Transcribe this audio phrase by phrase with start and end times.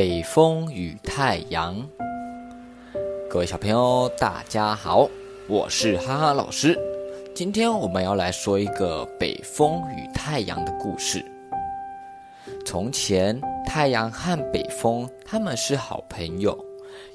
[0.00, 1.76] 北风与太阳，
[3.28, 5.06] 各位小朋友，大家好，
[5.46, 6.74] 我是哈哈老师。
[7.34, 11.22] 今天我们要来说一个北风与太阳的故事。
[12.64, 16.58] 从前，太阳和北风他们是好朋友。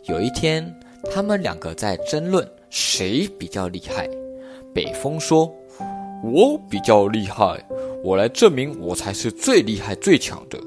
[0.04, 0.72] 有一天，
[1.12, 4.08] 他们两个在争论谁比较厉害。
[4.76, 5.52] 北风说
[6.24, 7.66] ：“我比较厉害，
[8.04, 10.60] 我来证明我才是最厉害、最强的。”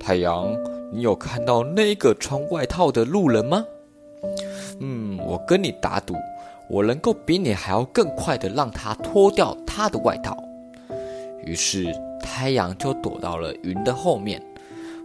[0.00, 0.56] 太阳。
[0.92, 3.64] 你有看到那个穿外套的路人吗？
[4.80, 6.14] 嗯，我跟你打赌，
[6.70, 10.36] 我能够比你还要更快的让他脱掉他的外套。
[11.44, 11.86] 于是
[12.20, 14.42] 太阳就躲到了云的后面。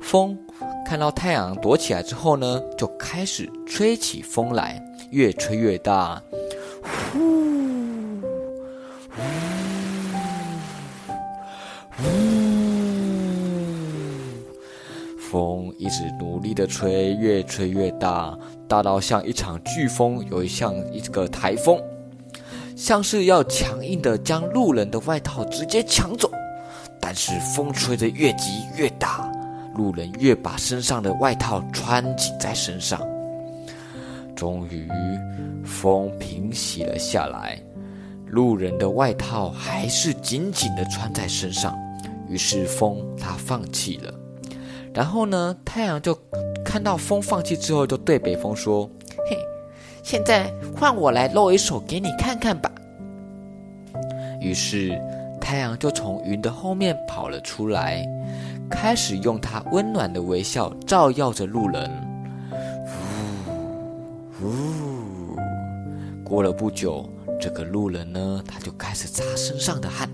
[0.01, 0.37] 风
[0.85, 6.21] 看到太阳躲起来之后呢，就开始吹起风来，越吹越大。
[7.13, 7.60] 呼。
[15.31, 21.81] 风一直努力的吹，越吹越大，大到像一场飓风，有像一个台风，
[22.75, 26.29] 像是要强硬的将路人的外套直接抢走。
[26.99, 29.31] 但是风吹得越急越大，
[29.73, 33.01] 路人越把身上的外套穿紧在身上。
[34.35, 34.85] 终于，
[35.63, 37.57] 风平息了下来，
[38.27, 41.73] 路人的外套还是紧紧的穿在身上。
[42.27, 44.13] 于是风他放弃了。
[44.93, 45.55] 然后呢？
[45.63, 46.17] 太阳就
[46.65, 48.89] 看到风放弃之后，就对北风说
[49.29, 49.37] ：“嘿，
[50.03, 52.69] 现在换我来露一手给你看看吧。”
[54.41, 54.99] 于是
[55.39, 58.05] 太阳就从云的后面跑了出来，
[58.69, 61.89] 开始用它温暖的微笑照耀着路人。
[64.41, 65.37] 呜呜，
[66.23, 67.07] 过了不久，
[67.39, 70.09] 这个路人呢，他就开始擦身上的汗。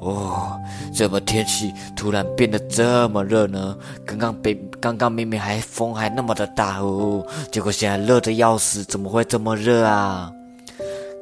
[0.00, 0.60] 哦，
[0.92, 3.76] 怎么天气突然变得这么热呢？
[4.06, 10.30] 刚刚被刚刚明明还风还那么的大哦，结果现在热的要死，怎么会这么热啊？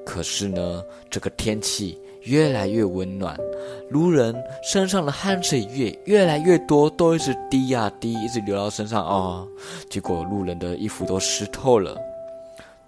[0.04, 3.36] 可是呢，这个天气越来越温暖，
[3.88, 9.46] 路人身上的汗水越越来越多，都一直滴呀滴，一直流到身上哦。
[9.88, 11.96] 结果路人的衣服都湿透了，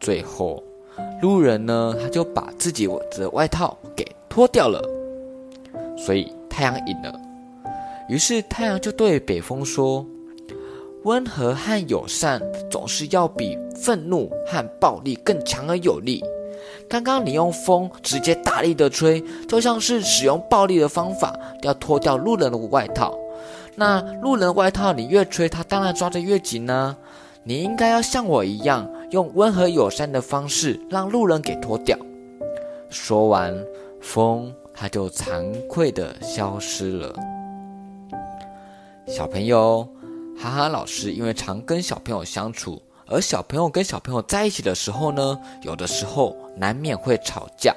[0.01, 0.63] 最后
[1.23, 2.87] 路人呢，他就把自己
[3.17, 4.83] 的外套给脱掉了。
[5.97, 7.21] 所以太阳赢了，
[8.09, 10.07] 于是太阳就对北风说
[11.03, 16.23] ：“温和和友善总是要比愤怒和暴力更强而有力。
[16.89, 23.19] 刚刚你用风直接大力的吹，就像是使用暴力的方法要脱掉路人的外套。
[23.75, 26.97] 那路人外套你越吹，他当然抓得越紧呢。
[27.43, 31.99] 你应该要像我一样，用温和友善的方式让路人给脱掉。”
[32.91, 33.53] 说完，
[34.01, 34.55] 风。
[34.75, 37.15] 他就惭愧的消失了。
[39.07, 39.89] 小朋友，
[40.37, 47.75] 哈哈老师因为常跟小朋友相处，而小朋友跟小朋友在一起的时候呢，有的时候难免会吵架，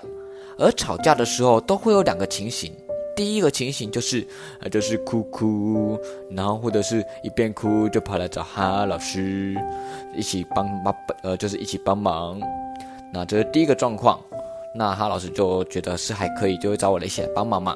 [0.57, 2.73] 而吵架的时候都会有两个情形。
[3.15, 4.27] 第一个情形就是，
[4.61, 5.99] 呃，就是哭哭，
[6.31, 9.55] 然后或者是一边哭就跑来找哈哈老师
[10.15, 12.39] 一起帮忙，呃，就是一起帮忙。
[13.11, 14.19] 那这是第一个状况。
[14.77, 17.75] 那哈老师就觉得是还可以，就会找我来一起来帮忙嘛。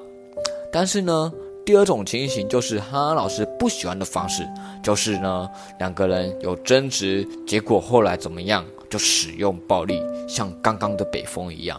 [0.71, 1.33] 但是呢，
[1.65, 4.47] 第二种情形就是哈老师不喜欢的方式，
[4.83, 11.75] 就是呢两个人有争执，结果后来怎么样，就使用暴力，像刚刚的北风一样。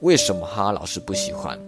[0.00, 1.58] 为什么哈老师不喜欢？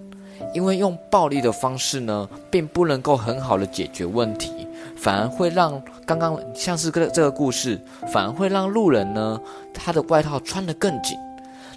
[0.52, 4.52] 因为用暴力的方式呢，并不能够很好的解决问题，
[4.94, 7.80] 反而会让刚刚像是这个这个故事，
[8.12, 9.40] 反而会让路人呢
[9.72, 11.16] 他的外套穿得更紧。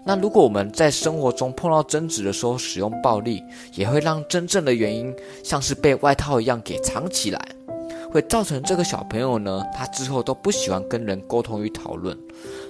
[0.10, 3.44] 那如果我们在生活中碰到争执的时候使用暴力，
[3.76, 7.40] 也会让真正的原因像是被外套一样给藏起来，
[8.12, 12.18] 会造成这个小朋友呢，他之后都不喜欢跟人沟通与讨论。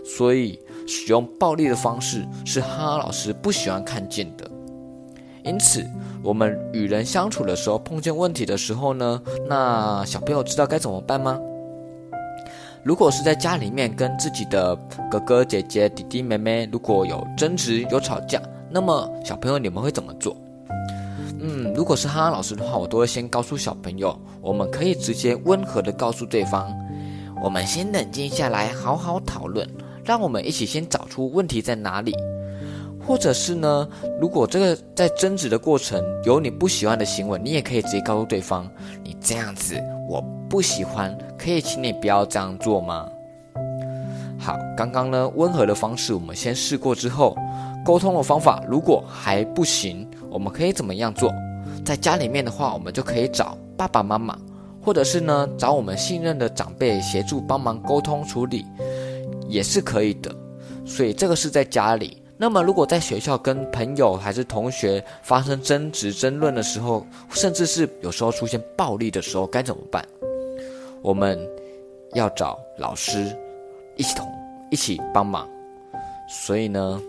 [0.05, 4.45] 所以使用暴力的方式是哈老师不喜欢看见的。
[5.45, 5.81] 因此，
[6.21, 11.39] 我们与人相处的时候碰见问题的时候呢，那小朋友知道该怎么办吗？
[12.89, 14.75] 如果是在家里面跟自己的
[15.11, 20.35] 哥哥姐姐、弟弟妹妹，如果有争执、有吵架，那么小朋友你们会怎么做？
[21.39, 26.75] 嗯，如果是哈哈老师的话，我都会先告诉小朋友，我们可以直接温和的告诉对方，
[27.43, 29.69] 我们先冷静下来，好好讨论，
[30.03, 32.15] 让我们一起先找出问题在哪里。
[33.05, 33.87] 或者是呢，
[34.19, 38.67] 如果这个在争执的过程有你不喜欢的行为，你也可以直接告诉对方，
[39.03, 40.19] 你这样子我
[40.49, 43.07] 不喜欢，可以请你不要这样做吗？
[44.39, 47.37] 好，刚刚呢温和的方式我们先试过之后，
[47.85, 51.31] 沟通的方法如果还不行，我们可以怎么样做？
[51.85, 54.35] 在家里面的话，我们就可以找爸爸妈妈，
[54.81, 58.65] 或者是呢找我们信任的长辈协助帮忙沟通处理，
[59.47, 60.35] 也是可以的。
[60.87, 62.23] 所以这个是在家里。
[62.41, 70.07] 那么如果在学校跟朋友还是同学发生争执、争论的时候，甚至是有时候出现暴力的时候，该怎么办？
[71.01, 71.37] 我们
[72.13, 73.35] 要找老师
[73.97, 74.25] 一起同
[74.71, 75.45] 一起帮忙。
[76.29, 77.01] 所以呢。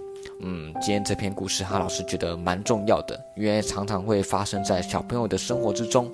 [0.42, 6.10] 嗯，今天这篇故事，哈老师觉得蛮重要的，因为常常会发生在小朋友的生活之中。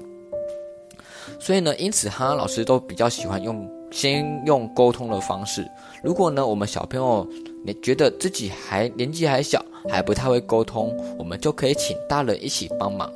[1.38, 5.64] 所以呢，因此哈老师都比较喜欢用先用沟通的方式。
[6.02, 7.24] 如果呢，我们小朋友
[7.66, 13.12] 你觉得自己还年纪还小，还不太会沟通，我们就可以请大人一起帮忙。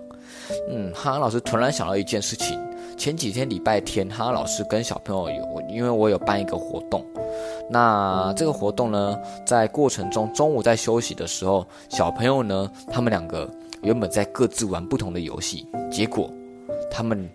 [0.69, 2.61] 嗯，哈老师突然想到一件事情，
[2.99, 7.07] 前几天礼拜天，哈老师跟小朋友有，因为我有办一个活动。
[7.71, 9.17] 那这个活动呢，
[9.47, 13.49] 在过程中，中午在休息的时候，小朋友呢，他们两个
[13.83, 16.29] 原本在各自玩不同的游戏，结果
[16.91, 17.31] 他们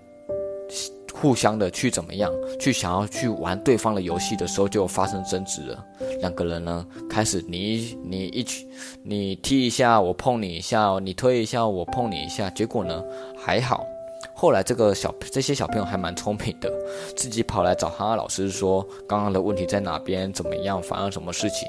[1.18, 2.30] 互相的去怎么样，
[2.60, 5.86] 去想要去玩对方的游戏的时候，就发生争执了。
[6.20, 8.68] 两个人呢，开始你你一起，
[9.02, 13.02] 你踢一下，我碰你一下，你推一下，我碰你一下，结果呢，
[13.38, 13.86] 还好。
[14.34, 16.70] 后来这个小这些小朋友还蛮聪明的，
[17.16, 21.68] 自己跑来找哈哈老师说刚刚的问题在哪边，怎么样，发生什么事情。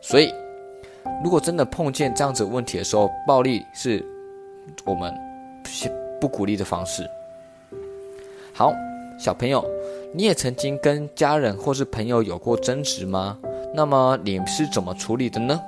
[0.00, 0.32] 所以，
[1.22, 4.04] 如果真的碰见这样子问题的时候，暴力是
[4.84, 5.14] 我们
[6.20, 7.08] 不鼓励的方式。
[8.60, 8.74] 好，
[9.18, 9.64] 小朋友，
[10.12, 13.38] 你也曾经跟家人或是朋友有过争执吗？
[13.74, 15.58] 那么你是怎么处理的呢？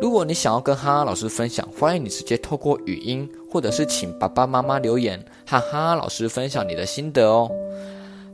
[0.00, 5.16] 如果你想要跟哈哈老师分享，欢迎你直接透过语音，或者是请爸爸妈妈留言，
[5.46, 7.48] 和哈哈老师分享你的心得哦。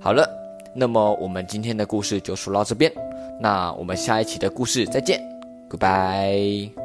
[0.01, 0.27] 好了，
[0.75, 2.91] 那么我们今天的故事就说到这边，
[3.39, 5.21] 那我们下一期的故事再见
[5.69, 6.84] ，Goodbye。